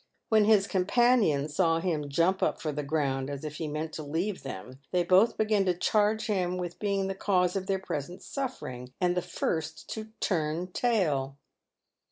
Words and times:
When 0.29 0.45
his 0.45 0.65
companions 0.65 1.53
saw 1.55 1.79
him 1.79 2.09
jump 2.09 2.41
up 2.41 2.59
from 2.59 2.73
the 2.73 2.81
ground 2.81 3.29
as 3.29 3.43
if 3.45 3.57
he 3.57 3.67
meant 3.67 3.93
to 3.93 4.01
leave 4.01 4.41
them, 4.41 4.79
they 4.89 5.03
both 5.03 5.37
began 5.37 5.63
to 5.65 5.75
charge 5.77 6.25
him 6.25 6.57
with 6.57 6.79
being 6.79 7.05
the 7.05 7.13
cause 7.13 7.55
of 7.55 7.67
their 7.67 7.77
present 7.77 8.23
suffering, 8.23 8.93
and 8.99 9.15
the 9.15 9.21
first 9.21 9.87
to" 9.91 10.09
turn 10.19 10.71
tail." 10.71 11.37